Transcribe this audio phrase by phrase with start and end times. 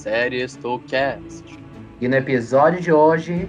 [0.00, 1.44] Série Stowcast.
[2.00, 3.46] E no episódio de hoje,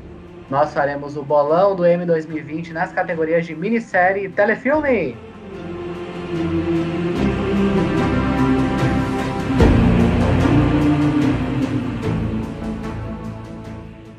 [0.50, 5.15] nós faremos o bolão do M 2020 nas categorias de minissérie e telefilme.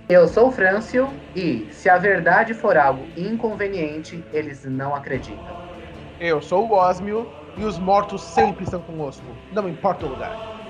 [0.08, 5.54] Eu sou o Frâncio e, se a verdade for algo inconveniente, eles não acreditam.
[6.18, 10.61] Eu sou o Osmio e os mortos sempre estão conosco, não importa o lugar.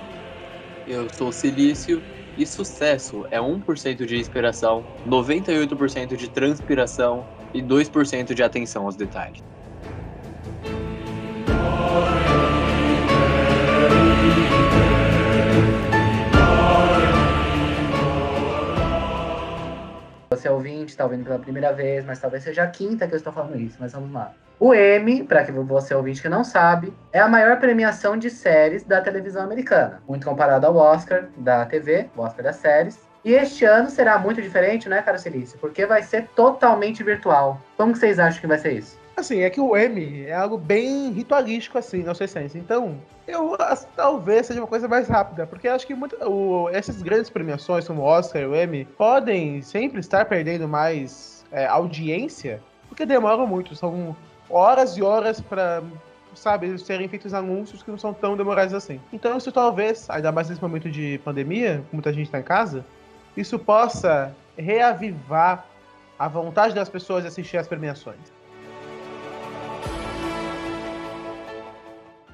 [0.87, 2.03] Eu sou Silício
[2.37, 9.43] e sucesso é 1% de inspiração, 98% de transpiração e 2% de atenção aos detalhes.
[20.31, 23.19] Você é ouvinte, está ouvindo pela primeira vez, mas talvez seja a quinta que eu
[23.19, 24.35] estou falando isso, mas vamos lá.
[24.65, 28.85] O Emmy, para que você ouvinte que não sabe, é a maior premiação de séries
[28.85, 33.01] da televisão americana, muito comparado ao Oscar da TV, o Oscar das séries.
[33.25, 35.59] E este ano será muito diferente, né, Caro Celício?
[35.59, 37.61] Porque vai ser totalmente virtual.
[37.77, 38.97] Como vocês acham que vai ser isso?
[39.17, 42.57] Assim, é que o M é algo bem ritualístico, assim, na sua essência.
[42.57, 42.97] Então,
[43.27, 43.59] eu
[43.97, 48.03] talvez seja uma coisa mais rápida, porque acho que muito, o- essas grandes premiações, como
[48.03, 53.75] o Oscar e o Emmy, podem sempre estar perdendo mais é, audiência, porque demoram muito.
[53.75, 54.17] São
[54.49, 55.83] horas e horas para
[56.35, 59.01] sabe, serem feitos anúncios que não são tão demorados assim.
[59.13, 62.85] Então, isso talvez, ainda mais nesse momento de pandemia, muita gente está em casa,
[63.37, 65.67] isso possa reavivar
[66.19, 68.33] a vontade das pessoas de assistir às premiações.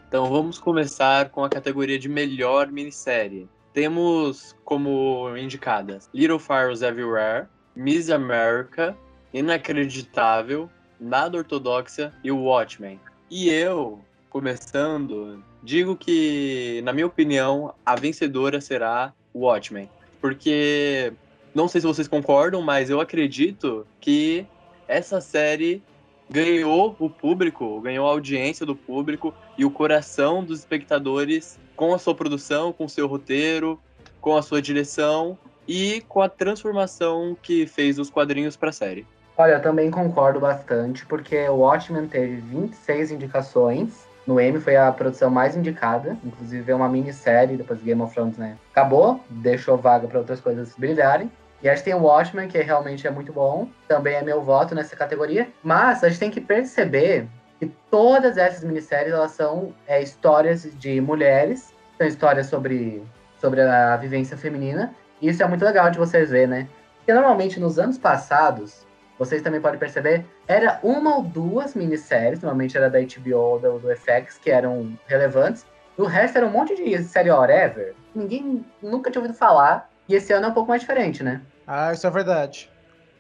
[0.09, 3.47] Então vamos começar com a categoria de melhor minissérie.
[3.75, 7.47] Temos como indicadas Little Fires Everywhere,
[7.77, 8.97] Miss America,
[9.35, 12.99] Inacreditável, Nada Ortodoxa e Watchmen.
[13.31, 14.01] E eu,
[14.31, 19.89] começando, digo que, na minha opinião, a vencedora será Watchmen.
[20.21, 21.13] Porque,
[21.55, 24.47] não sei se vocês concordam, mas eu acredito que
[24.87, 25.83] essa série
[26.31, 31.99] ganhou o público, ganhou a audiência do público e o coração dos espectadores com a
[31.99, 33.81] sua produção, com o seu roteiro,
[34.21, 39.07] com a sua direção e com a transformação que fez os quadrinhos para a série.
[39.41, 44.05] Olha, eu também concordo bastante, porque o Watchmen teve 26 indicações.
[44.27, 48.37] No Emmy foi a produção mais indicada, inclusive é uma minissérie, depois Game of Thrones,
[48.37, 48.59] né?
[48.73, 51.31] Acabou, deixou vaga para outras coisas brilharem.
[51.63, 54.75] E a gente tem o Watchmen, que realmente é muito bom, também é meu voto
[54.75, 55.49] nessa categoria.
[55.63, 57.29] Mas a gente tem que perceber
[57.61, 63.05] que todas essas minisséries elas são é, histórias de mulheres, são histórias sobre,
[63.41, 64.93] sobre a vivência feminina.
[65.23, 66.69] E isso é muito legal de vocês verem, né?
[66.97, 68.88] Porque normalmente nos anos passados,
[69.19, 73.97] vocês também podem perceber, era uma ou duas minisséries, normalmente era da HBO ou do,
[73.97, 75.67] FX, que eram relevantes.
[75.97, 77.95] O resto era um monte de série whatever.
[78.15, 79.91] Ninguém nunca tinha ouvido falar.
[80.09, 81.43] E esse ano é um pouco mais diferente, né?
[81.67, 82.71] Ah, isso é verdade.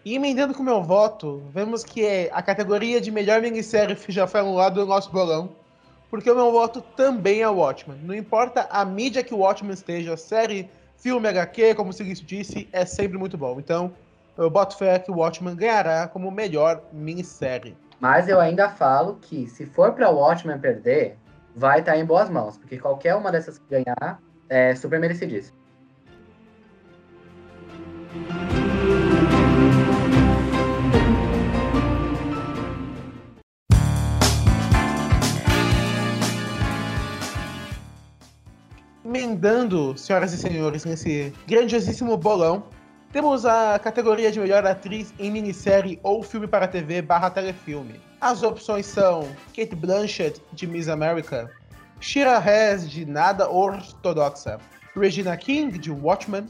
[0.04, 4.40] E emendando com o meu voto, vemos que a categoria de melhor minissérie já foi
[4.40, 5.50] anulada do nosso bolão,
[6.08, 7.98] porque o meu voto também é o Watchmen.
[8.02, 12.68] Não importa a mídia que o Watchmen esteja, série, filme, HQ, como o Silício disse,
[12.72, 13.58] é sempre muito bom.
[13.58, 13.92] Então,
[14.38, 17.76] eu boto fé que o Watchmen ganhará como melhor minissérie.
[17.98, 21.18] Mas eu ainda falo que se for para o Watchmen perder,
[21.56, 25.58] vai estar em boas mãos, porque qualquer uma dessas que ganhar é super merecidíssimo.
[39.04, 42.62] Emendando, senhoras e senhores, nesse grandiosíssimo bolão,
[43.12, 48.00] temos a categoria de melhor atriz em minissérie ou filme para TV barra telefilme.
[48.20, 51.50] As opções são Kate Blanchett, de Miss America,
[52.00, 54.58] Shira Hess, de Nada Ortodoxa,
[54.94, 56.46] Regina King, de Watchmen,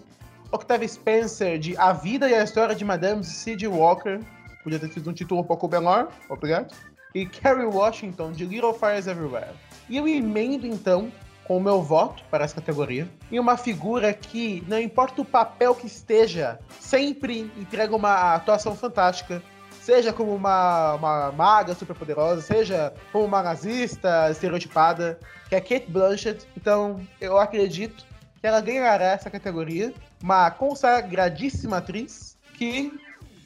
[0.51, 3.67] Octavia Spencer, de A Vida e a História de Madame C.G.
[3.69, 4.21] Walker,
[4.65, 6.75] podia ter sido um título um pouco menor, obrigado,
[7.15, 9.53] e Kerry Washington, de Little Fires Everywhere.
[9.89, 11.11] E eu emendo, então,
[11.49, 15.75] com o meu voto para essa categoria, em uma figura que, não importa o papel
[15.75, 19.43] que esteja, sempre entrega uma atuação fantástica.
[19.81, 25.19] Seja como uma, uma maga superpoderosa, seja como uma nazista estereotipada,
[25.49, 26.47] que é Kate Blanchett.
[26.55, 28.05] Então, eu acredito
[28.39, 29.95] que ela ganhará essa categoria.
[30.23, 32.93] Uma consagradíssima atriz que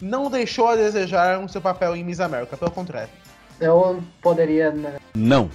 [0.01, 3.11] não deixou a desejar no seu papel em Miss America, pelo contrário.
[3.61, 4.75] Eu poderia
[5.15, 5.49] Não.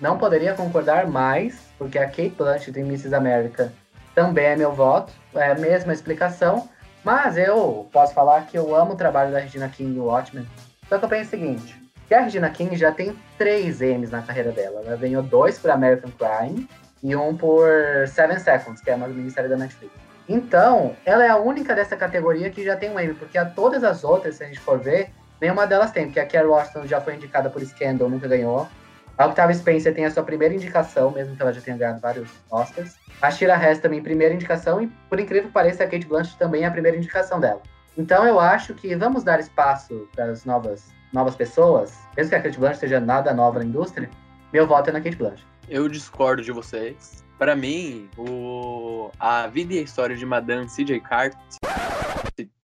[0.00, 3.14] Não poderia concordar mais, porque a Kate Blanchett em Mrs.
[3.14, 3.72] America
[4.14, 5.12] também é meu voto.
[5.34, 6.68] é a mesma explicação,
[7.02, 10.46] mas eu posso falar que eu amo o trabalho da Regina King em Watchmen.
[10.88, 11.76] Só que eu penso o seguinte,
[12.06, 14.82] que a Regina King já tem três M's na carreira dela.
[14.86, 16.68] Ela ganhou dois por American Crime
[17.02, 17.68] e um por
[18.08, 19.92] Seven Seconds, que é uma minissérie da Netflix.
[20.28, 23.84] Então, ela é a única dessa categoria que já tem um M, porque a todas
[23.84, 25.10] as outras, se a gente for ver,
[25.40, 28.66] nenhuma delas tem, porque a Kerry Washington já foi indicada por Scandal, nunca ganhou.
[29.16, 32.28] A Octavia Spencer tem a sua primeira indicação, mesmo que ela já tenha ganhado vários
[32.50, 32.96] Oscars.
[33.22, 36.64] A Shira Hess também, primeira indicação, e por incrível que pareça, a Kate Blanchett também
[36.64, 37.62] é a primeira indicação dela.
[37.96, 42.42] Então eu acho que vamos dar espaço para as novas, novas pessoas, mesmo que a
[42.42, 44.10] Kate Blanchett seja nada nova na indústria,
[44.52, 45.46] meu voto é na Kate Blanchett.
[45.68, 47.24] Eu discordo de vocês.
[47.38, 49.10] Para mim, o...
[49.18, 51.00] a vida e a história de Madame C.J.
[51.00, 51.38] Carter.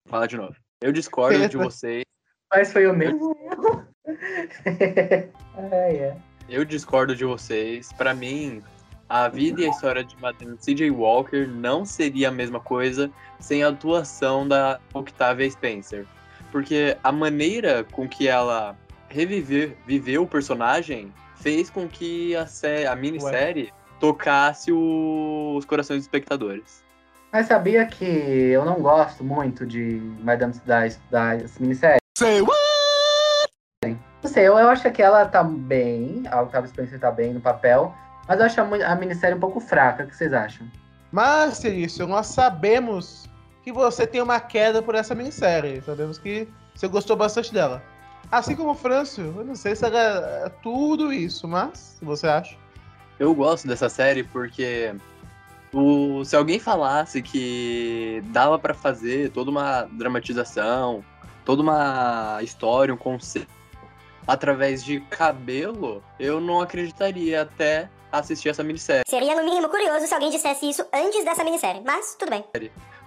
[0.06, 0.56] Fala de novo.
[0.82, 2.04] Eu discordo de vocês.
[2.54, 3.88] Mas foi o mesmo erro.
[5.72, 6.18] é, é.
[6.50, 7.92] Eu discordo de vocês.
[7.94, 8.62] Para mim,
[9.10, 10.90] a vida e a história de Madame C.J.
[10.92, 13.10] Walker não seria a mesma coisa
[13.40, 16.06] sem a atuação da Octavia Spencer.
[16.52, 18.76] Porque a maneira com que ela
[19.10, 23.72] reviveu viveu o personagem fez com que a, sé a minissérie Ué.
[24.00, 26.84] tocasse o, os corações dos espectadores.
[27.32, 32.02] Mas sabia que eu não gosto muito de Madame das, das minisséries?
[32.18, 32.67] Say what?
[34.28, 37.40] Não sei, eu, eu acho que ela tá bem, a Octavia Spencer tá bem no
[37.40, 37.96] papel,
[38.28, 40.04] mas eu acho a, a minissérie um pouco fraca.
[40.04, 40.68] O que vocês acham?
[41.14, 43.30] Mas, Celício, nós sabemos
[43.64, 45.82] que você tem uma queda por essa minissérie.
[45.82, 46.46] Sabemos que
[46.76, 47.82] você gostou bastante dela.
[48.30, 52.58] Assim como o Franço, eu não sei se era é tudo isso, mas você acha.
[53.18, 54.94] Eu gosto dessa série porque
[55.72, 61.02] o, se alguém falasse que dava para fazer toda uma dramatização,
[61.46, 63.56] toda uma história, um conceito
[64.28, 69.04] através de cabelo, eu não acreditaria até assistir essa minissérie.
[69.08, 72.44] Seria no mínimo curioso se alguém dissesse isso antes dessa minissérie, mas tudo bem.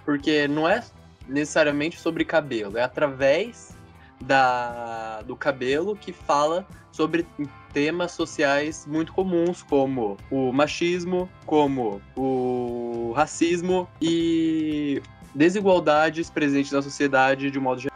[0.03, 0.83] Porque não é
[1.27, 3.77] necessariamente sobre cabelo, é através
[4.19, 7.25] da, do cabelo que fala sobre
[7.73, 15.01] temas sociais muito comuns, como o machismo, como o racismo e
[15.33, 17.90] desigualdades presentes na sociedade de um modo geral.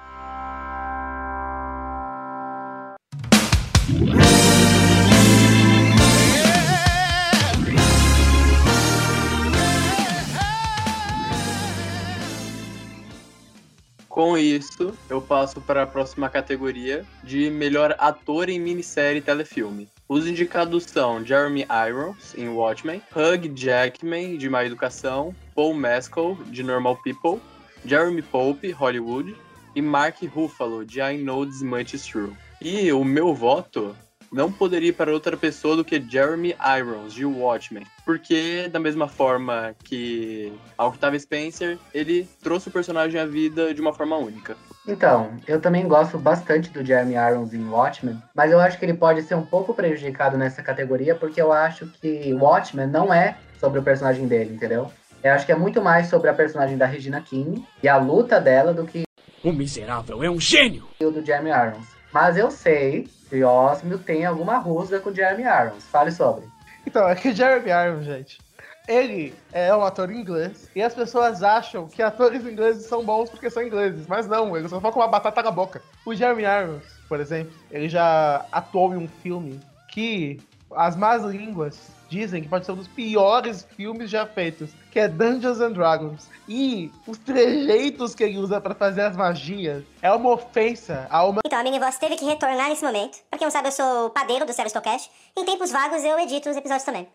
[14.56, 19.88] Isso, eu passo para a próxima categoria de melhor ator em minissérie e telefilme.
[20.08, 26.62] Os indicados são Jeremy Irons, em Watchmen, Hugh Jackman, de Má Educação, Paul Mescal, de
[26.62, 27.42] Normal People,
[27.86, 29.36] Jeremy Pope, Hollywood,
[29.76, 32.34] e Mark Ruffalo, de I Know This Much Is True.
[32.62, 33.96] E o meu voto
[34.36, 37.86] não poderia ir para outra pessoa do que Jeremy Irons, de Watchmen.
[38.04, 43.80] Porque, da mesma forma que a Octavia Spencer, ele trouxe o personagem à vida de
[43.80, 44.58] uma forma única.
[44.86, 48.94] Então, eu também gosto bastante do Jeremy Irons em Watchmen, mas eu acho que ele
[48.94, 53.80] pode ser um pouco prejudicado nessa categoria, porque eu acho que Watchmen não é sobre
[53.80, 54.92] o personagem dele, entendeu?
[55.24, 58.42] Eu acho que é muito mais sobre a personagem da Regina King e a luta
[58.42, 59.04] dela do que.
[59.42, 60.84] O miserável é um gênio!
[61.00, 61.88] O do Jeremy Irons.
[62.12, 65.84] Mas eu sei que Osmio tem alguma rusga com Jeremy Irons.
[65.86, 66.46] Fale sobre.
[66.88, 68.40] Então, é que Jeremy Irons, gente,
[68.88, 73.50] ele é um ator inglês e as pessoas acham que atores ingleses são bons porque
[73.50, 75.82] são ingleses, mas não, eles só falam com uma batata na boca.
[76.06, 80.40] O Jeremy Irons, por exemplo, ele já atuou em um filme que
[80.74, 85.08] as más línguas dizem que pode ser um dos piores filmes já feitos, que é
[85.08, 86.30] Dungeons and Dragons.
[86.48, 91.42] E os trejeitos que ele usa para fazer as magias é uma ofensa a uma.
[91.46, 93.18] Então, a minha voz teve que retornar nesse momento.
[93.30, 95.10] Pra quem não sabe, eu sou padeiro do Sevastocast.
[95.36, 97.08] Em tempos vagos, eu edito os episódios também.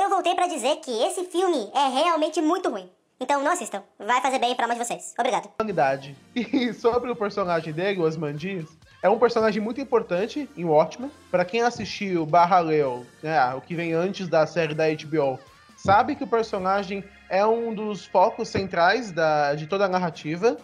[0.00, 2.88] Eu voltei para dizer que esse filme é realmente muito ruim.
[3.18, 3.82] Então não assistam.
[3.98, 5.14] Vai fazer bem pra alma de vocês.
[5.18, 5.50] Obrigado.
[6.34, 8.06] E sobre o personagem dele, o
[9.02, 11.10] é um personagem muito importante em Watchmen.
[11.30, 15.38] Para quem assistiu Barra Leo, né, o que vem antes da série da HBO,
[15.76, 20.56] sabe que o personagem é um dos focos centrais da, de toda a narrativa.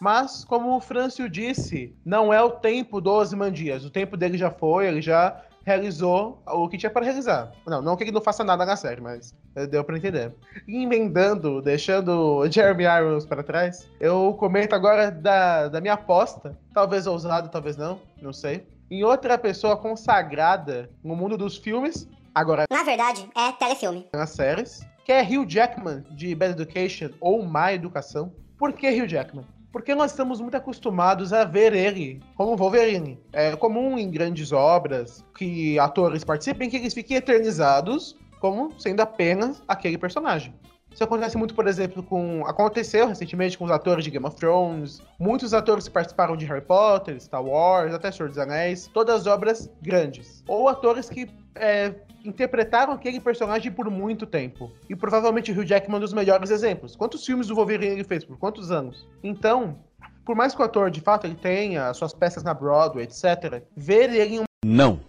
[0.00, 3.84] Mas, como o Francio disse, não é o tempo do Ozymandias.
[3.84, 7.52] O tempo dele já foi, ele já realizou o que tinha para realizar.
[7.66, 9.34] Não, não que ele não faça nada na série, mas
[9.70, 10.34] deu para entender.
[10.66, 17.06] E emendando, deixando Jeremy Irons para trás, eu comento agora da, da minha aposta, talvez
[17.06, 22.64] ousada, talvez não, não sei, em outra pessoa consagrada no mundo dos filmes, agora...
[22.70, 24.08] Na verdade, é telefilme.
[24.12, 28.32] Nas séries, que é Hugh Jackman, de Bad Education, ou Má Educação.
[28.58, 29.46] Por que Hugh Jackman?
[29.72, 33.18] Porque nós estamos muito acostumados a ver ele como Wolverine.
[33.32, 39.62] É comum em grandes obras que atores participem que eles fiquem eternizados como sendo apenas
[39.68, 40.54] aquele personagem.
[40.92, 42.44] Isso acontece muito, por exemplo, com.
[42.46, 45.00] Aconteceu recentemente com os atores de Game of Thrones.
[45.18, 48.88] Muitos atores que participaram de Harry Potter, Star Wars, até Senhor dos Anéis.
[48.92, 50.42] Todas obras grandes.
[50.48, 51.94] Ou atores que é,
[52.24, 54.70] interpretaram aquele personagem por muito tempo.
[54.88, 56.96] E provavelmente o Hugh Jackman é um dos melhores exemplos.
[56.96, 58.24] Quantos filmes do Wolverine ele fez?
[58.24, 59.06] Por quantos anos?
[59.22, 59.78] Então,
[60.24, 64.12] por mais que o ator, de fato, ele tenha suas peças na Broadway, etc., ver
[64.12, 65.00] ele em Não.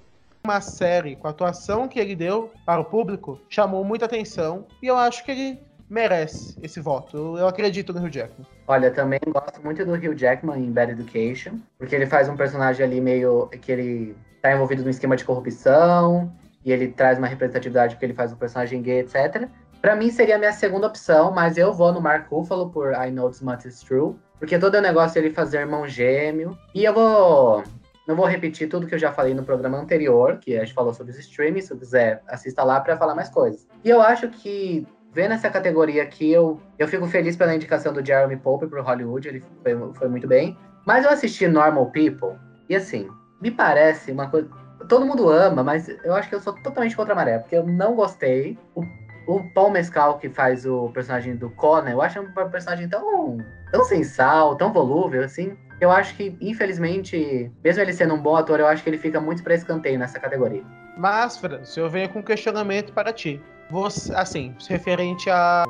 [0.43, 4.87] uma série com a atuação que ele deu para o público chamou muita atenção e
[4.87, 5.59] eu acho que ele
[5.91, 7.37] merece esse voto.
[7.37, 8.47] Eu, acredito no Hugh Jackman.
[8.65, 12.85] Olha, também gosto muito do Hugh Jackman em Bad Education, porque ele faz um personagem
[12.85, 16.31] ali meio que ele tá envolvido num esquema de corrupção
[16.63, 19.49] e ele traz uma representatividade porque ele faz um personagem gay, etc.
[19.81, 23.11] Pra mim seria a minha segunda opção, mas eu vou no Mark Ruffalo por I
[23.11, 26.57] Know This Much Is True, porque todo o negócio é ele fazer irmão gêmeo.
[26.73, 27.63] E eu vou
[28.07, 30.93] não vou repetir tudo que eu já falei no programa anterior, que a gente falou
[30.93, 33.67] sobre os streamings, se quiser, assista lá para falar mais coisas.
[33.83, 38.05] E eu acho que vendo essa categoria aqui, eu, eu fico feliz pela indicação do
[38.05, 40.57] Jeremy Pope pro Hollywood, ele foi, foi muito bem.
[40.85, 42.37] Mas eu assisti Normal People,
[42.69, 43.09] e assim,
[43.41, 44.49] me parece uma coisa.
[44.87, 47.65] Todo mundo ama, mas eu acho que eu sou totalmente contra a maré, porque eu
[47.65, 48.57] não gostei.
[48.73, 48.83] O,
[49.27, 53.37] o Paul Mescal, que faz o personagem do Conan, eu acho um personagem tão,
[53.71, 55.55] tão sensal, tão volúvel, assim.
[55.79, 59.19] Eu acho que, infelizmente, mesmo ele sendo um bom ator, eu acho que ele fica
[59.19, 60.63] muito pra escanteio nessa categoria.
[60.97, 63.41] Mas, França, eu venho com um questionamento para ti.
[63.71, 65.63] Você, assim, referente a.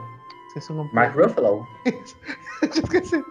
[0.47, 0.89] Esqueci o nome.
[0.93, 1.65] Mark Ruffalo?
[2.63, 3.23] Esqueci.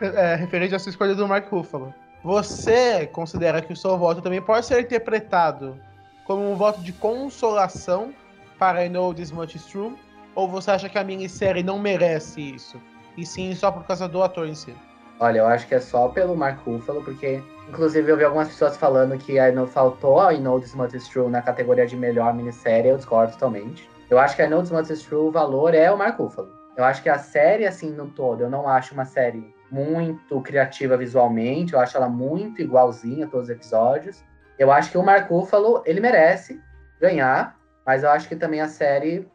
[0.00, 1.92] É, referente à sua escolha do Mark Ruffalo.
[2.22, 5.78] Você considera que o seu voto também pode ser interpretado
[6.24, 8.14] como um voto de consolação
[8.58, 9.94] para I Know This Much Is True?
[10.34, 12.80] Ou você acha que a minissérie não merece isso?
[13.16, 14.74] E sim só por causa do ator em si?
[15.20, 18.76] Olha, eu acho que é só pelo Mark Ruffalo, porque, inclusive, eu vi algumas pessoas
[18.76, 21.96] falando que I know, faltou a I Know This Much Is True na categoria de
[21.96, 23.88] melhor minissérie, eu discordo totalmente.
[24.14, 26.48] Eu acho que I Know This True, o valor é o Mark Ruffalo.
[26.76, 30.96] Eu acho que a série, assim, no todo, eu não acho uma série muito criativa
[30.96, 34.24] visualmente, eu acho ela muito igualzinha a todos os episódios.
[34.56, 36.62] Eu acho que o Mark Ruffalo, ele merece
[37.00, 39.28] ganhar, mas eu acho que também a série...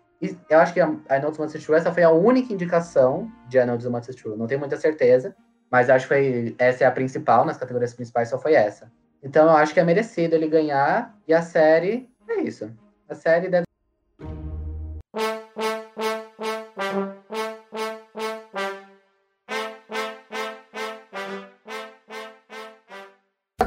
[0.50, 3.65] Eu acho que a I Know This True, essa foi a única indicação de I
[3.65, 5.36] Know This True, não tenho muita certeza.
[5.69, 8.89] Mas acho que foi, essa é a principal, nas categorias principais só foi essa.
[9.21, 11.13] Então eu acho que é merecido ele ganhar.
[11.27, 12.71] E a série é isso.
[13.09, 13.68] A série deve.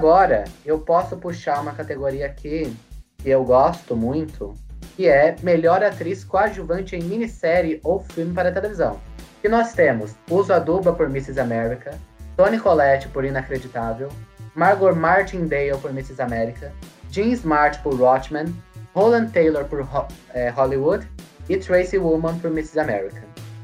[0.02, 2.76] Agora eu posso puxar uma categoria aqui
[3.18, 4.54] que eu gosto muito,
[4.96, 9.00] que é melhor atriz coadjuvante em minissérie ou filme para televisão.
[9.44, 11.38] E nós temos Uso Aduba por Mrs.
[11.38, 11.96] America,
[12.36, 14.08] Toni Collette por Inacreditável,
[14.54, 16.20] Margot Martindale por Mrs.
[16.20, 16.72] America,
[17.08, 18.52] Jean Smart por Watchmen,
[18.94, 21.06] Roland Taylor por Ho é, Hollywood
[21.48, 22.80] e Tracy Woman por Mrs.
[22.80, 23.22] America.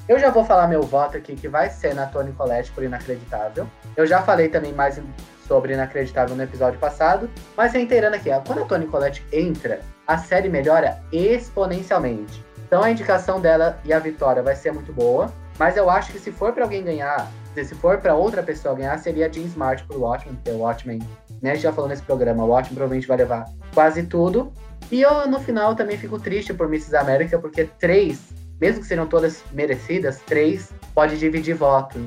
[0.08, 3.68] Eu já vou falar meu voto aqui, que vai ser na Toni Collette por Inacreditável.
[3.94, 4.98] Eu já falei também mais
[5.46, 10.48] sobre Inacreditável no episódio passado, mas reiterando aqui, quando a Toni Collette entra, a série
[10.48, 12.42] melhora exponencialmente.
[12.66, 16.18] Então a indicação dela e a vitória vai ser muito boa, mas eu acho que
[16.18, 19.84] se for para alguém ganhar, se for para outra pessoa ganhar, seria a Jean Smart
[19.84, 21.00] pro Watchmen, porque o Watchmen,
[21.42, 24.52] né, a gente já falou nesse programa, o Watchmen provavelmente vai levar quase tudo.
[24.90, 26.96] E eu, no final, também fico triste por Mrs.
[26.96, 28.28] América, porque três,
[28.60, 31.98] mesmo que sejam todas merecidas, três pode dividir voto.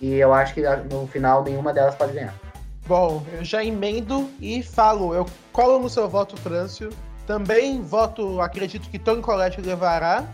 [0.00, 2.34] E eu acho que no final nenhuma delas pode ganhar.
[2.86, 6.90] Bom, eu já emendo e falo, eu colo no seu voto, Frâncio.
[7.26, 10.24] Também voto, acredito que Tony Collette levará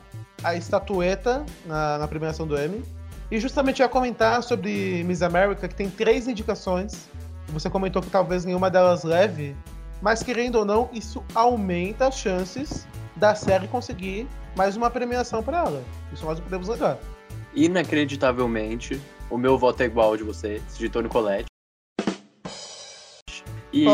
[0.43, 2.83] a estatueta na, na premiação do Emmy.
[3.31, 7.09] E justamente eu ia comentar sobre Miss America, que tem três indicações.
[7.53, 9.57] Você comentou que talvez nenhuma delas leve,
[10.01, 14.27] mas querendo ou não, isso aumenta as chances da série conseguir
[14.57, 15.85] mais uma premiação para ela.
[16.13, 16.99] Isso nós podemos levar.
[17.55, 21.47] Inacreditavelmente, o meu voto é igual ao de vocês, de Tony Collette.
[23.73, 23.87] E,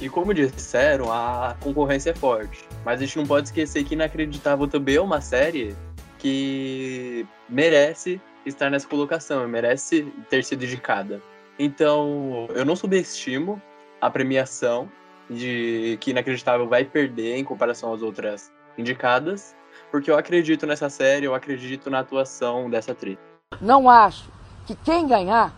[0.00, 2.64] e como disseram, a concorrência é forte.
[2.84, 5.76] Mas a gente não pode esquecer que Inacreditável também é uma série
[6.18, 11.20] que merece estar nessa colocação, merece ter sido indicada.
[11.58, 13.60] Então, eu não subestimo
[14.00, 14.88] a premiação
[15.28, 19.56] de que Inacreditável vai perder em comparação às outras indicadas,
[19.90, 23.18] porque eu acredito nessa série, eu acredito na atuação dessa atriz.
[23.60, 24.30] Não acho
[24.66, 25.52] que quem ganhar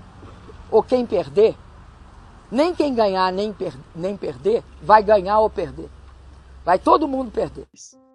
[0.70, 1.54] ou quem perder,
[2.50, 5.88] nem quem ganhar nem, per nem perder, vai ganhar ou perder.
[6.64, 7.66] Vai todo mundo perder.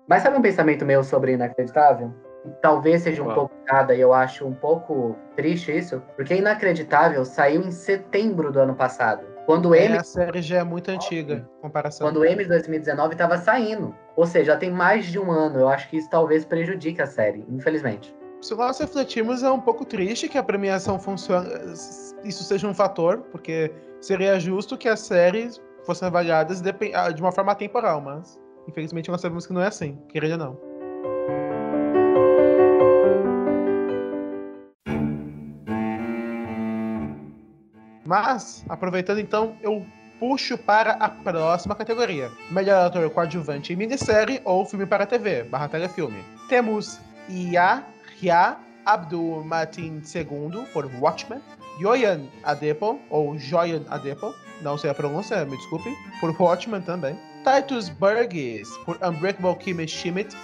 [0.07, 2.13] Mas sabe um pensamento meu sobre Inacreditável?
[2.61, 3.35] Talvez seja um Uau.
[3.35, 8.59] pouco nada, e eu acho um pouco triste isso, porque Inacreditável saiu em setembro do
[8.59, 9.25] ano passado.
[9.45, 12.07] Quando o É, M, a série já é muito antiga, em comparação.
[12.07, 13.95] quando o M de 2019 estava saindo.
[14.15, 15.59] Ou seja, já tem mais de um ano.
[15.59, 18.15] Eu acho que isso talvez prejudique a série, infelizmente.
[18.41, 21.47] Se nós refletirmos, é um pouco triste que a premiação funcione,
[22.23, 23.71] isso seja um fator, porque
[24.01, 26.61] seria justo que as séries fossem avaliadas
[26.93, 30.37] ah, de uma forma temporal, mas infelizmente nós sabemos que não é assim, querendo ou
[30.37, 30.59] não.
[38.05, 39.85] Mas, aproveitando então, eu
[40.19, 45.67] puxo para a próxima categoria: Melhor ator coadjuvante em minissérie ou filme para TV, barra
[45.67, 46.23] telefilme.
[46.47, 51.41] Temos Yahya Abdul Matin II por Watchmen,
[51.79, 57.17] Joyan Adepo, ou Joyan Adepo, não sei a pronúncia, me desculpe, por Watchmen também.
[57.43, 60.35] Titus Burgess por Unbreakable Kimmy Schmidt,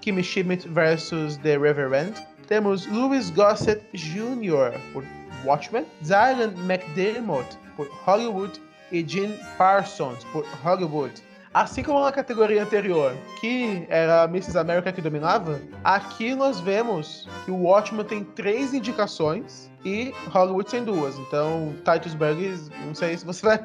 [0.00, 1.36] Kimmy Schmidt vs.
[1.38, 2.14] The Reverend.
[2.46, 4.78] Temos Louis Gossett Jr.
[4.92, 5.02] por
[5.44, 8.60] Watchmen, Zylan McDermott por Hollywood
[8.90, 11.22] e Jean Parsons por Hollywood.
[11.52, 14.58] Assim como na categoria anterior, que era a Mrs.
[14.58, 20.82] America que dominava, aqui nós vemos que o Watchmen tem três indicações e Hollywood tem
[20.82, 21.16] duas.
[21.16, 23.64] Então, Titus Burgess, não sei se você vai.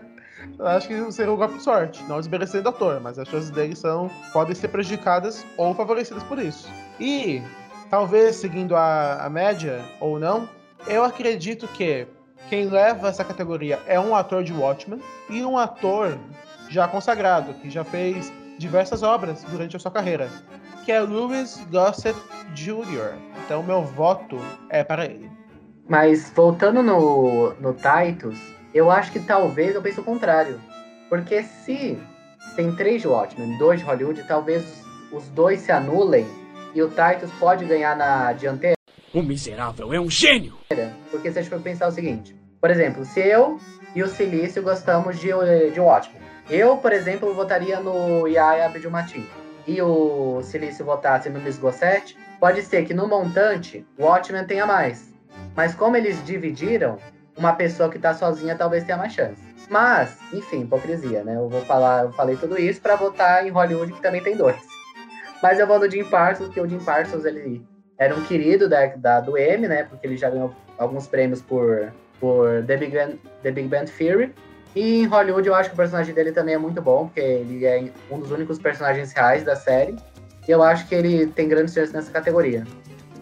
[0.60, 3.76] Acho que seria um golpe de sorte, não desmerecendo o ator, mas as chances dele
[3.76, 6.70] são, podem ser prejudicadas ou favorecidas por isso.
[7.00, 7.42] E,
[7.90, 10.48] talvez seguindo a, a média ou não,
[10.88, 12.08] eu acredito que
[12.50, 16.18] quem leva essa categoria é um ator de Watchmen e um ator
[16.70, 20.30] já consagrado, que já fez diversas obras durante a sua carreira,
[20.86, 22.20] que é Louis Gossett
[22.54, 23.18] Jr.
[23.46, 25.30] Então meu voto é para ele.
[25.88, 28.40] Mas voltando no, no Titus,
[28.74, 30.60] eu acho que talvez eu pense o contrário.
[31.10, 31.98] Porque se
[32.56, 36.28] tem três de Watchmen, dois de Hollywood, talvez os dois se anulem
[36.76, 38.79] e o Titus pode ganhar na dianteira.
[39.12, 40.54] O miserável é um gênio!
[41.10, 43.60] Porque se a gente for pensar o seguinte, por exemplo, se eu
[43.96, 45.30] e o Silício gostamos de,
[45.72, 49.26] de Watchmen, eu, por exemplo, votaria no Yaya Abdul-Mateen
[49.66, 54.68] e o Silício votasse no Miss Gossett, pode ser que no montante o Watchmen tenha
[54.68, 55.12] mais.
[55.56, 57.00] Mas como eles dividiram,
[57.36, 59.42] uma pessoa que tá sozinha talvez tenha mais chance.
[59.70, 61.36] Mas, enfim, hipocrisia, né?
[61.36, 64.62] Eu vou falar, eu falei tudo isso para votar em Hollywood, que também tem dois.
[65.42, 67.66] Mas eu vou no Jim Parsons, porque o Jim Parsons, ele
[68.00, 69.84] era um querido da, da, do M, né?
[69.84, 74.34] Porque ele já ganhou alguns prêmios por, por The, Big Bang, The Big Bang Theory.
[74.76, 77.66] E em Hollywood eu acho que o personagem dele também é muito bom, porque ele
[77.66, 79.96] é um dos únicos personagens reais da série.
[80.48, 82.66] E eu acho que ele tem grandes chances nessa categoria.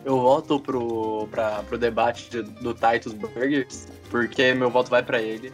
[0.05, 5.21] Eu voto pro, pra, pro debate de- do Titus Burgers, porque meu voto vai pra
[5.21, 5.51] ele.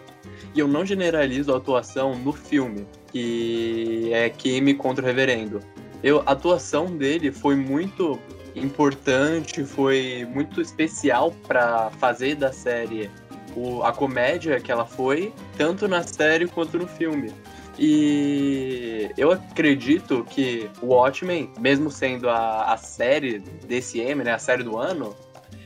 [0.53, 5.59] E eu não generalizo a atuação no filme, que é Kimi contra o Reverendo.
[6.03, 8.19] Eu, a atuação dele foi muito
[8.55, 13.09] importante, foi muito especial pra fazer da série
[13.55, 17.31] o- a comédia que ela foi, tanto na série quanto no filme.
[17.77, 24.39] E eu acredito que o Watchmen, mesmo sendo a, a série desse M, né, a
[24.39, 25.15] série do ano,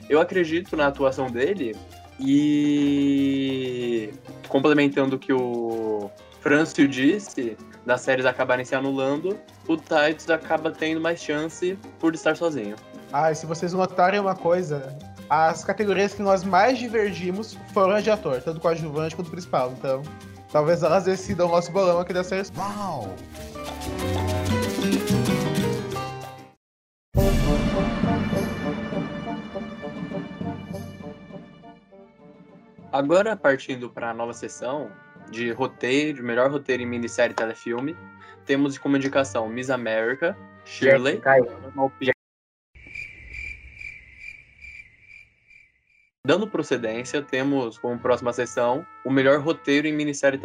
[0.09, 1.75] eu acredito na atuação dele
[2.19, 4.09] e
[4.47, 6.09] complementando o que o
[6.41, 12.35] Francio disse, das séries acabarem se anulando, o Titus acaba tendo mais chance por estar
[12.35, 12.75] sozinho.
[13.13, 14.93] Ah, e se vocês notarem uma coisa,
[15.29, 19.73] as categorias que nós mais divergimos foram as de ator, tanto coadjuvante quanto principal.
[19.77, 20.03] Então,
[20.51, 22.49] talvez elas decidam o nosso bolão aqui da série.
[32.91, 34.91] Agora, partindo para a nova sessão
[35.29, 37.95] de roteiro, de melhor roteiro em minissérie e telefilme,
[38.45, 41.21] temos como indicação Miss America, Shirley.
[46.25, 50.41] Dando procedência, temos como próxima sessão o melhor roteiro em minissérie.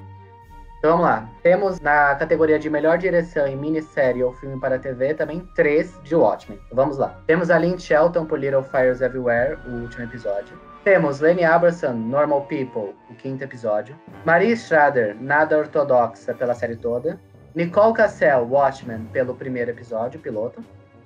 [0.82, 1.30] Então vamos lá.
[1.44, 6.12] Temos na categoria de melhor direção em minissérie ou filme para TV também três de
[6.16, 6.58] Watchmen.
[6.72, 7.20] Vamos lá.
[7.24, 10.58] Temos a Lynn Shelton por Little Fires Everywhere, o último episódio.
[10.82, 13.94] Temos Lenny Abrahamson, Normal People, o quinto episódio.
[14.24, 17.20] Marie Schrader, Nada Ortodoxa, pela série toda.
[17.54, 20.64] Nicole Cassell, Watchmen, pelo primeiro episódio, piloto.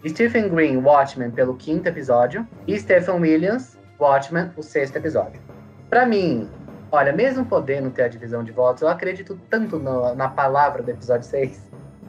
[0.08, 2.48] Stephen Green, Watchmen, pelo quinto episódio.
[2.66, 5.38] E Stephen Williams, Watchmen, o sexto episódio.
[5.90, 6.48] Pra mim,
[6.90, 10.90] olha, mesmo podendo ter a divisão de votos, eu acredito tanto no- na palavra do
[10.90, 11.60] episódio 6.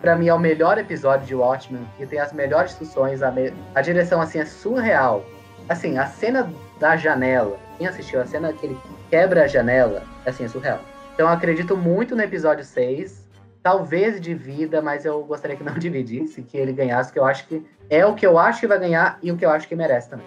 [0.02, 3.54] Pra mim é o melhor episódio de Watchmen, que tem as melhores discussões, a, me-
[3.74, 5.26] a direção assim é surreal.
[5.68, 8.78] Assim, a cena da janela, quem assistiu a cena que ele
[9.10, 10.80] quebra a janela, assim, é surreal.
[11.14, 13.26] Então eu acredito muito no episódio 6.
[13.64, 17.66] Talvez divida, mas eu gostaria que não dividisse, que ele ganhasse, que eu acho que
[17.90, 20.10] é o que eu acho que vai ganhar e o que eu acho que merece
[20.12, 20.26] também.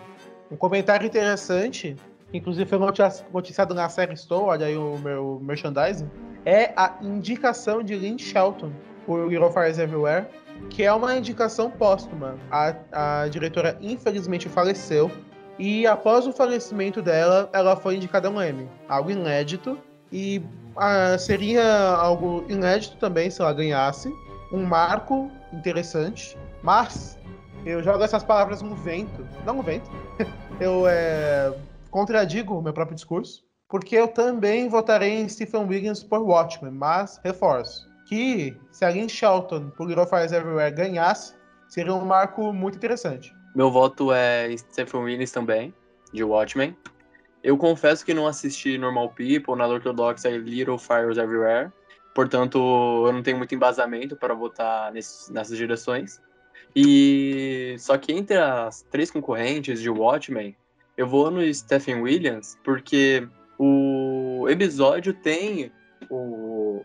[0.51, 1.97] Um comentário interessante
[2.33, 6.09] inclusive foi notici- noticiado na série Stow, olha aí o meu merchandising,
[6.45, 8.71] é a indicação de Lynn Shelton
[9.07, 10.27] por Little Fires Everywhere,
[10.69, 12.37] que é uma indicação póstuma.
[12.51, 12.75] A,
[13.23, 15.11] a diretora infelizmente faleceu
[15.59, 19.79] e após o falecimento dela, ela foi indicada a um Emmy, algo inédito
[20.13, 20.43] e
[20.77, 24.13] ah, seria algo inédito também se ela ganhasse,
[24.53, 27.19] um marco interessante, mas
[27.65, 29.91] eu jogo essas palavras no vento, não no vento,
[30.59, 31.53] eu é,
[31.91, 37.21] contradigo o meu próprio discurso, porque eu também votarei em Stephen Williams por Watchmen, mas
[37.25, 41.35] reforço que se a Lynn Shelton por Little Fires Everywhere ganhasse,
[41.69, 43.33] seria um marco muito interessante.
[43.55, 45.73] Meu voto é Stephen Willis também,
[46.13, 46.77] de Watchmen.
[47.43, 51.71] Eu confesso que não assisti Normal People, Nada Ortodoxa e Little Fires Everywhere.
[52.15, 52.59] Portanto,
[53.07, 56.21] eu não tenho muito embasamento para votar nesse- nessas direções.
[56.75, 60.57] E só que entre as três concorrentes de Watchmen,
[61.01, 63.27] eu vou no Stephen Williams, porque
[63.59, 65.73] o episódio tem
[66.11, 66.85] o-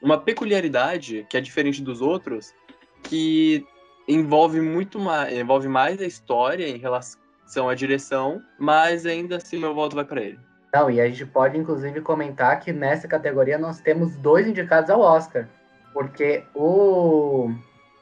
[0.00, 2.54] uma peculiaridade que é diferente dos outros,
[3.02, 3.66] que
[4.06, 9.74] envolve muito mais, envolve mais a história em relação à direção, mas ainda assim meu
[9.74, 10.38] voto vai para ele.
[10.72, 15.00] Não, e a gente pode inclusive comentar que nessa categoria nós temos dois indicados ao
[15.00, 15.48] Oscar.
[15.92, 17.50] Porque o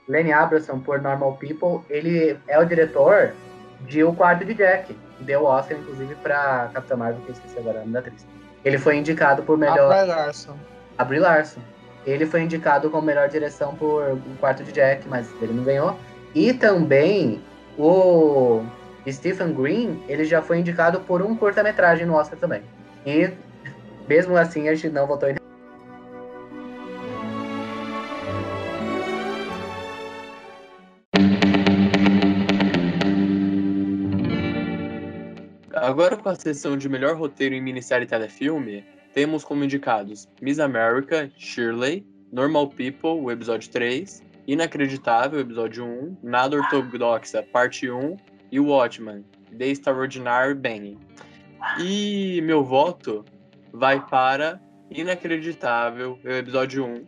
[0.06, 3.32] Lenny Abrahamson, por Normal People, ele é o diretor
[3.86, 4.94] de O Quarto de Jack.
[5.20, 8.26] Deu o Oscar, inclusive, pra Capitã Marvel, que eu esqueci agora o nome da atriz.
[8.64, 9.88] Ele foi indicado por A melhor.
[9.88, 10.56] Bry Larson.
[10.98, 11.60] A Brie Larson.
[12.06, 15.98] Ele foi indicado como melhor direção por O Quarto de Jack, mas ele não ganhou.
[16.34, 17.42] E também
[17.78, 18.62] o
[19.08, 22.62] Stephen Green, ele já foi indicado por um curta-metragem no Oscar também.
[23.06, 23.30] E
[24.08, 25.36] mesmo assim a gente não votou em
[35.94, 41.30] Agora com a sessão de melhor roteiro em minissérie telefilme, temos como indicados Miss America,
[41.38, 48.16] Shirley, Normal People, o episódio 3, Inacreditável, episódio 1, Nada Ortodoxa, parte 1
[48.50, 49.24] e Watchmen,
[49.56, 50.98] The Extraordinary Benny.
[51.78, 53.24] E meu voto
[53.72, 57.06] vai para Inacreditável, o episódio 1,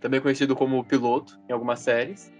[0.00, 2.32] também conhecido como piloto em algumas séries.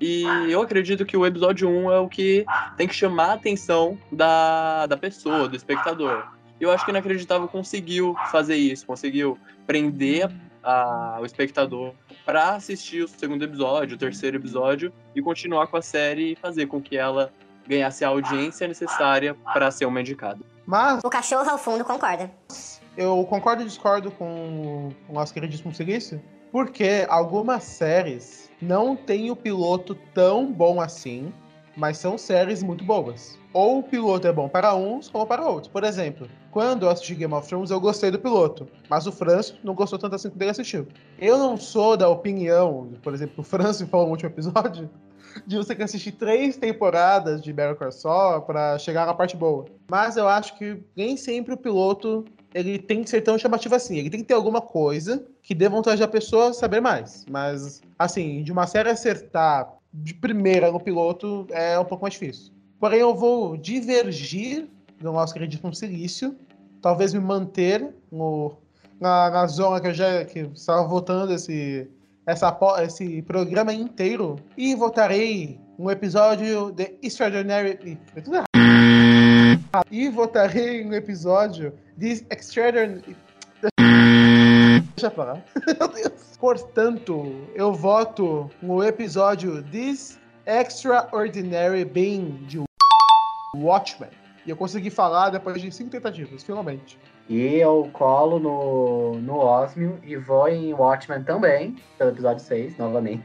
[0.00, 2.44] E eu acredito que o episódio 1 é o que
[2.76, 6.24] tem que chamar a atenção da, da pessoa, do espectador.
[6.58, 10.30] E eu acho que Inacreditável conseguiu fazer isso, conseguiu prender
[10.62, 11.92] a- o espectador
[12.24, 16.66] para assistir o segundo episódio, o terceiro episódio e continuar com a série e fazer
[16.66, 17.32] com que ela
[17.66, 20.40] ganhasse a audiência necessária para ser uma indicada.
[20.66, 22.30] Mas O cachorro ao fundo concorda.
[22.96, 26.20] eu concordo e discordo com o nosso queridíssimo Silício,
[26.52, 31.32] porque algumas séries não têm o piloto tão bom assim,
[31.76, 33.38] mas são séries muito boas.
[33.52, 35.72] Ou o piloto é bom para uns, como para outros.
[35.72, 39.58] Por exemplo, quando eu assisti Game of Thrones, eu gostei do piloto, mas o Franço
[39.64, 40.86] não gostou tanto assim quando ele assistiu.
[41.18, 44.90] Eu não sou da opinião, por exemplo, o Franço falou no último episódio,
[45.46, 49.66] de você que assistir três temporadas de Call Saul para chegar na parte boa.
[49.90, 53.96] Mas eu acho que nem sempre o piloto ele tem que ser tão chamativo assim.
[53.96, 57.24] Ele tem que ter alguma coisa que dê vontade da pessoa saber mais.
[57.30, 62.52] Mas, assim, de uma série acertar de primeira no piloto é um pouco mais difícil.
[62.78, 64.68] Porém, eu vou divergir
[65.00, 66.36] do nosso queridíssimo Silício.
[66.80, 68.56] Talvez me manter no,
[68.98, 71.88] na, na zona que eu já que estava votando esse,
[72.30, 74.36] essa, esse programa inteiro.
[74.56, 77.98] E votarei no episódio The Extraordinary.
[78.14, 79.86] Errado.
[79.90, 83.16] E votarei no episódio This Extraordinary.
[84.96, 85.42] Deixa pra lá.
[85.78, 86.38] Meu Deus.
[86.38, 92.62] Portanto, eu voto no episódio This Extraordinary Being de
[93.56, 94.10] Watchmen.
[94.46, 96.98] E eu consegui falar depois de cinco tentativas, finalmente.
[97.30, 103.22] E eu colo no, no Osmio e vou em Watchmen também, pelo episódio 6, novamente.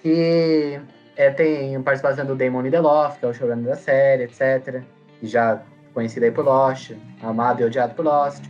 [0.00, 0.80] Que
[1.16, 4.82] é, tem participação do Damon Lindelof, que é o showrunner da série, etc.
[5.20, 5.60] Já
[5.92, 8.40] conhecido aí por Lost, amado e odiado por Lost.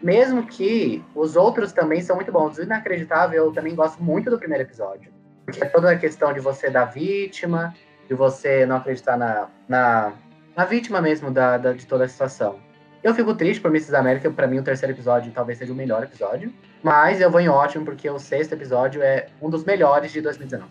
[0.00, 2.56] Mesmo que os outros também são muito bons.
[2.56, 5.10] O Inacreditável, eu também gosto muito do primeiro episódio.
[5.44, 7.74] Porque é toda a questão de você da vítima,
[8.08, 10.12] de você não acreditar na, na,
[10.56, 12.60] na vítima mesmo da, da- de toda a situação.
[13.02, 13.96] Eu fico triste por Mrs.
[13.96, 16.52] América, pra mim o terceiro episódio talvez seja o melhor episódio.
[16.82, 20.68] Mas eu vou em ótimo, porque o sexto episódio é um dos melhores de 2019.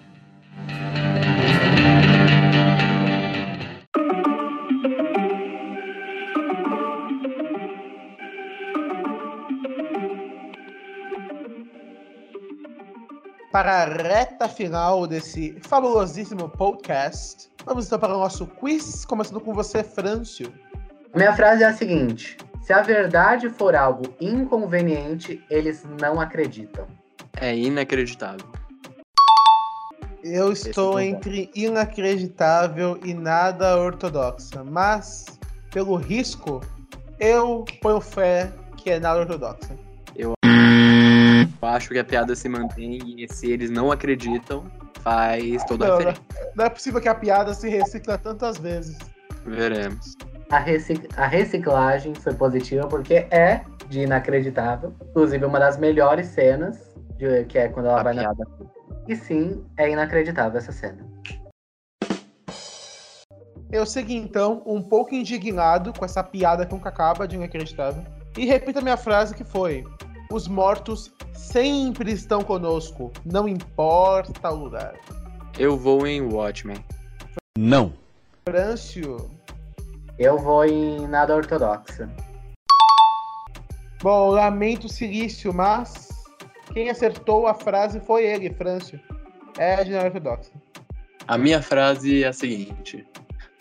[13.51, 19.51] Para a reta final desse fabulosíssimo podcast, vamos então para o nosso quiz, começando com
[19.51, 20.53] você, Frâncio.
[21.15, 26.85] Minha frase é a seguinte: Se a verdade for algo inconveniente, eles não acreditam.
[27.37, 28.45] É inacreditável.
[30.23, 35.25] Eu estou é entre inacreditável e nada ortodoxa, mas
[35.71, 36.61] pelo risco,
[37.19, 39.75] eu ponho fé que é nada ortodoxa.
[40.15, 40.33] Eu
[41.61, 44.65] acho que a piada se mantém e se eles não acreditam,
[45.01, 46.21] faz toda a Não, diferença.
[46.55, 48.97] Não é possível que a piada se recicla tantas vezes.
[49.45, 50.15] Veremos.
[50.51, 54.93] A, recic- a reciclagem foi positiva porque é de inacreditável.
[55.09, 58.21] Inclusive, uma das melhores cenas, de- que é quando ela A vai na.
[58.23, 58.47] piada.
[59.07, 61.07] E sim, é inacreditável essa cena.
[63.71, 68.03] Eu segui então um pouco indignado com essa piada que nunca acaba de inacreditável.
[68.35, 69.83] E repito a minha frase que foi:
[70.31, 74.95] Os mortos sempre estão conosco, não importa o lugar.
[75.59, 76.83] Eu vou em Watchmen.
[77.57, 77.93] Não.
[78.47, 79.29] Frâncio.
[80.19, 82.09] Eu vou em nada ortodoxa.
[84.03, 86.09] Bom, lamento silício, mas
[86.73, 88.99] quem acertou a frase foi ele, Frâncio.
[89.57, 90.51] É de ortodoxa.
[91.25, 93.07] A minha frase é a seguinte: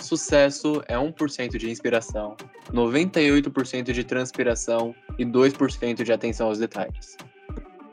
[0.00, 2.36] Sucesso é 1% de inspiração,
[2.72, 7.16] 98% de transpiração e 2% de atenção aos detalhes.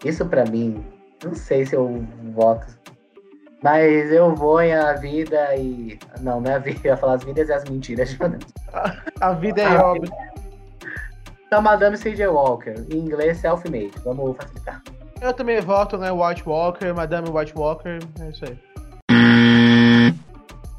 [0.04, 0.84] Isso pra mim,
[1.23, 2.65] não sei se eu voto.
[3.63, 5.98] Mas eu vou em a vida e.
[6.22, 8.15] Não, não é a vida, eu ia falar as vidas e as mentiras.
[9.22, 10.10] A vida é Ah, obra.
[11.48, 12.28] Então, Madame C.J.
[12.28, 13.94] Walker, em inglês self-made.
[14.04, 14.82] Vamos facilitar.
[15.22, 16.12] Eu também voto, né?
[16.12, 18.00] White Walker, Madame White Walker.
[18.20, 18.60] É isso aí.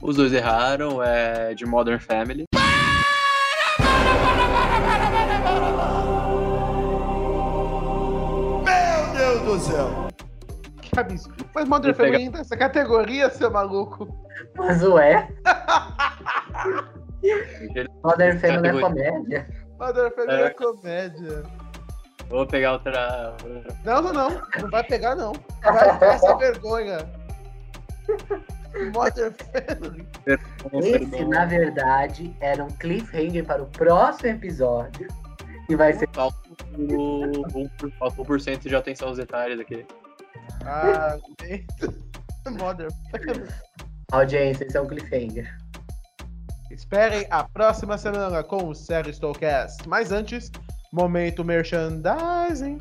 [0.02, 2.44] Os dois erraram, é de Modern Family.
[8.64, 10.05] Meu Deus do céu.
[11.00, 11.44] Absurdo.
[11.54, 14.08] Mas Modern Family entra nessa categoria, seu maluco.
[14.56, 15.28] Mas o é.
[18.04, 19.48] Modern Family é comédia.
[19.78, 20.50] Modern Family é, É.
[20.50, 21.42] comédia.
[22.28, 23.36] Vou pegar outra.
[23.84, 24.30] Não, não, não.
[24.60, 25.32] Não vai pegar, não.
[25.62, 26.98] Vai ter essa vergonha.
[28.94, 30.06] Modern Family.
[30.72, 35.06] Esse, na verdade, era um cliffhanger para o próximo episódio.
[35.68, 36.08] E vai ser.
[36.12, 36.36] Falta
[36.76, 39.86] o 1% de atenção aos detalhes aqui.
[40.64, 41.18] Ah.
[44.12, 45.56] Audiência, esse é um cliffhanger.
[46.70, 49.88] Esperem a próxima semana com o Sério Stowcast.
[49.88, 50.50] Mas antes,
[50.92, 52.78] momento merchandising.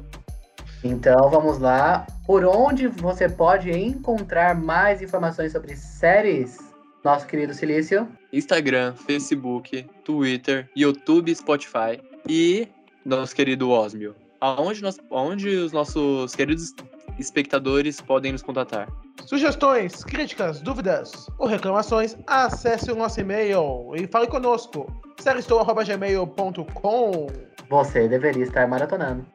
[0.83, 2.05] Então vamos lá.
[2.27, 6.59] Por onde você pode encontrar mais informações sobre séries,
[7.03, 8.07] nosso querido Silício?
[8.33, 12.67] Instagram, Facebook, Twitter, YouTube, Spotify e
[13.05, 14.15] nosso querido Osmio.
[14.41, 16.73] Aonde, nós, aonde os nossos queridos
[17.19, 18.89] espectadores podem nos contatar?
[19.25, 24.87] Sugestões, críticas, dúvidas ou reclamações, acesse o nosso e-mail e fale conosco.
[25.19, 27.27] seriestou.gmail.com
[27.69, 29.25] Você deveria estar maratonando.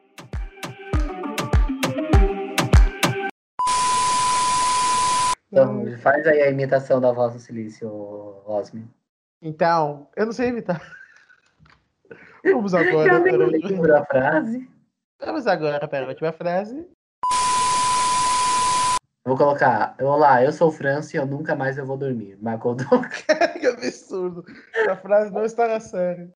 [5.52, 7.90] Então, faz aí a imitação da voz do Silício,
[8.46, 8.88] Osmi.
[9.42, 10.80] Então, eu não sei imitar.
[12.44, 14.70] Vamos agora Eu nem para a lembro a frase.
[15.20, 16.86] Vamos agora para a última frase.
[19.24, 22.38] Vou colocar, olá, eu sou o Francio e eu nunca mais eu vou dormir.
[22.40, 22.74] Marcou
[23.60, 24.42] que absurdo.
[24.88, 26.32] A frase não está na série.